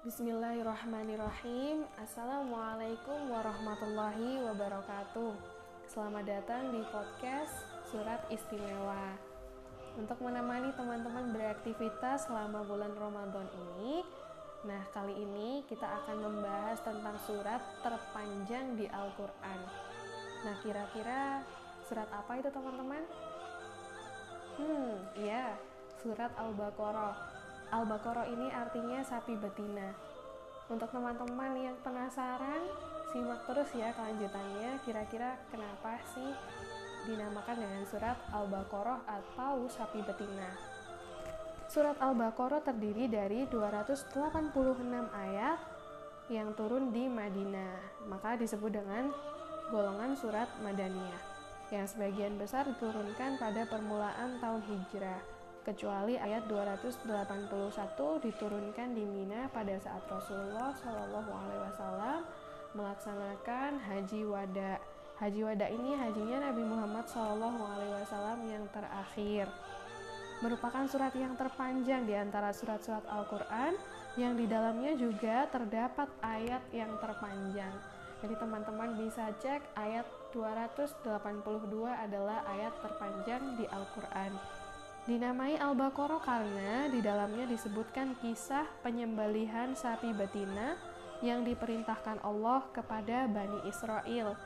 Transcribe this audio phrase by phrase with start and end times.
[0.00, 1.84] Bismillahirrahmanirrahim.
[2.00, 5.36] Assalamualaikum warahmatullahi wabarakatuh.
[5.92, 9.12] Selamat datang di podcast Surat Istimewa.
[10.00, 14.00] Untuk menemani teman-teman beraktivitas selama bulan Ramadan ini
[14.64, 19.60] Nah kali ini kita akan membahas tentang surat terpanjang di Al-Quran.
[20.48, 21.44] Nah kira-kira
[21.84, 23.04] surat apa itu teman-teman?
[24.56, 25.60] Hmm, iya,
[26.00, 27.39] surat Al-Baqarah
[27.70, 29.94] Al-Baqarah ini artinya sapi betina.
[30.66, 32.66] Untuk teman-teman yang penasaran,
[33.14, 34.82] simak terus ya kelanjutannya.
[34.82, 36.34] Kira-kira kenapa sih
[37.06, 40.50] dinamakan dengan surat Al-Baqarah atau sapi betina?
[41.70, 44.18] Surat Al-Baqarah terdiri dari 286
[45.14, 45.62] ayat
[46.26, 49.14] yang turun di Madinah, maka disebut dengan
[49.70, 51.22] golongan surat Madaniyah,
[51.70, 57.06] yang sebagian besar diturunkan pada permulaan tahun hijrah kecuali ayat 281
[58.24, 62.20] diturunkan di Mina pada saat Rasulullah Shallallahu Alaihi Wasallam
[62.72, 64.80] melaksanakan haji wada.
[65.20, 69.46] Haji wada ini hajinya Nabi Muhammad Shallallahu Alaihi Wasallam yang terakhir.
[70.40, 73.76] Merupakan surat yang terpanjang di antara surat-surat Al-Quran
[74.16, 77.76] yang di dalamnya juga terdapat ayat yang terpanjang.
[78.24, 81.04] Jadi teman-teman bisa cek ayat 282
[81.88, 84.59] adalah ayat terpanjang di Al-Quran.
[85.08, 90.76] Dinamai Al-Baqarah karena di dalamnya disebutkan kisah penyembelihan sapi betina
[91.24, 94.36] yang diperintahkan Allah kepada Bani Israel.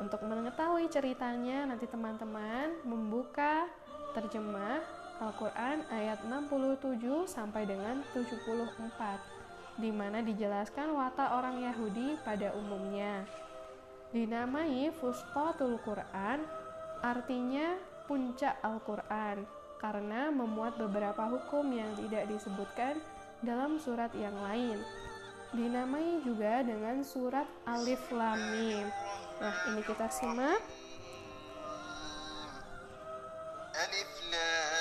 [0.00, 3.68] Untuk mengetahui ceritanya, nanti teman-teman membuka
[4.16, 4.80] terjemah
[5.20, 9.20] Al-Quran ayat 67 sampai dengan 74
[9.76, 13.28] di mana dijelaskan watak orang Yahudi pada umumnya.
[14.16, 16.40] Dinamai Fustatul Quran
[17.04, 17.76] artinya
[18.08, 23.00] puncak Al-Quran karena memuat beberapa hukum yang tidak disebutkan
[23.40, 24.76] dalam surat yang lain.
[25.56, 28.86] Dinamai juga dengan surat Alif Lam Mim.
[29.40, 30.60] Nah, ini kita simak.
[33.74, 34.80] Alif Lam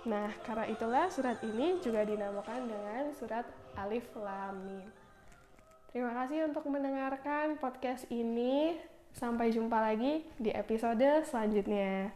[0.00, 3.44] Nah, karena itulah surat ini juga dinamakan dengan surat
[3.76, 5.09] Alif Lam Mim.
[5.90, 8.78] Terima kasih untuk mendengarkan podcast ini.
[9.10, 12.14] Sampai jumpa lagi di episode selanjutnya.